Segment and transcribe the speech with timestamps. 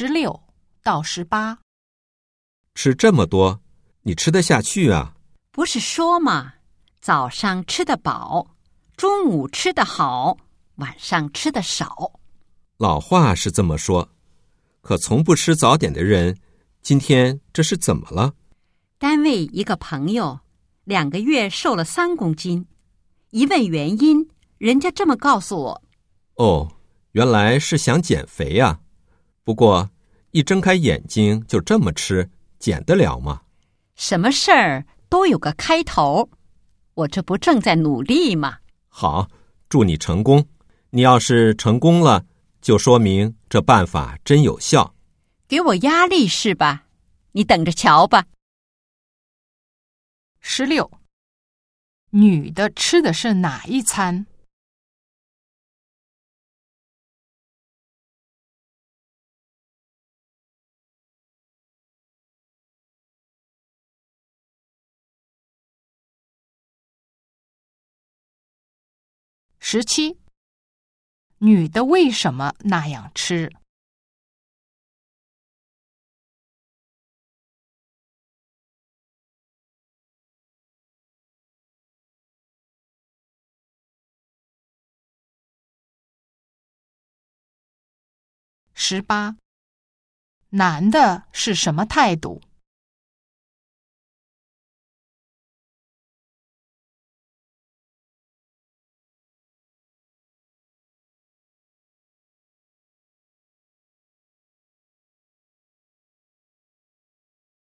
[0.00, 0.44] 十六
[0.82, 1.58] 到十八。
[2.74, 3.60] 吃这么多，
[4.00, 5.14] 你吃得下去啊？
[5.52, 6.54] 不是说嘛，
[7.02, 8.56] 早上吃得饱，
[8.96, 10.38] 中午吃得好，
[10.76, 12.12] 晚上吃得少。
[12.78, 14.08] 老话是这么说，
[14.80, 16.38] 可从不吃早点的人，
[16.80, 18.32] 今天这是怎么了？
[18.96, 20.40] 单位一个朋友，
[20.84, 22.66] 两个月瘦了三公斤，
[23.32, 25.82] 一问原因，人家这么告诉我：
[26.36, 26.72] 哦，
[27.12, 28.80] 原来是想减肥呀。
[29.50, 29.90] 不过
[30.30, 32.30] 一睁开眼睛就这么吃，
[32.60, 33.42] 减得了吗？
[33.96, 36.30] 什么事儿都有个开头，
[36.94, 38.58] 我这不正在努力吗？
[38.88, 39.28] 好，
[39.68, 40.46] 祝你成功。
[40.90, 42.24] 你要是成功了，
[42.60, 44.94] 就说明这办法真有效。
[45.48, 46.84] 给我压力是吧？
[47.32, 48.26] 你等着瞧吧。
[50.38, 50.88] 十六，
[52.10, 54.26] 女的吃的是哪一餐？
[69.72, 70.18] 十七，
[71.38, 73.52] 女的为什么那样吃？
[88.74, 89.36] 十八，
[90.48, 92.42] 男的是什么态度？